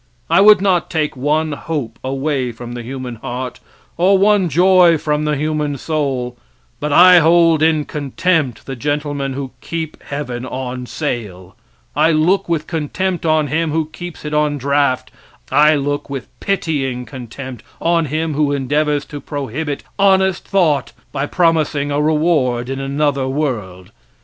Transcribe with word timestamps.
I 0.31 0.41
would 0.41 0.61
not 0.61 0.89
take 0.89 1.15
one 1.15 1.51
hope 1.51 1.99
away 2.03 2.51
from 2.51 2.71
the 2.71 2.81
human 2.81 3.17
heart 3.17 3.59
or 3.97 4.17
one 4.17 4.49
joy 4.49 4.97
from 4.97 5.25
the 5.25 5.35
human 5.37 5.77
soul, 5.77 6.35
but 6.79 6.91
I 6.91 7.19
hold 7.19 7.61
in 7.61 7.85
contempt 7.85 8.65
the 8.65 8.75
gentlemen 8.75 9.33
who 9.33 9.51
keep 9.61 10.01
heaven 10.01 10.43
on 10.43 10.87
sale; 10.87 11.55
I 11.95 12.11
look 12.13 12.49
with 12.49 12.65
contempt 12.65 13.27
on 13.27 13.45
him 13.45 13.69
who 13.69 13.89
keeps 13.93 14.25
it 14.25 14.33
on 14.33 14.57
draught; 14.57 15.11
I 15.51 15.75
look 15.75 16.09
with 16.09 16.29
pitying 16.39 17.05
contempt 17.05 17.61
on 17.79 18.05
him 18.05 18.33
who 18.33 18.51
endeavors 18.53 19.05
to 19.05 19.21
prohibit 19.21 19.83
honest 19.99 20.47
thought 20.47 20.93
by 21.11 21.27
promising 21.27 21.91
a 21.91 22.01
reward 22.01 22.71
in 22.71 22.79
another 22.79 23.27
world. 23.27 23.91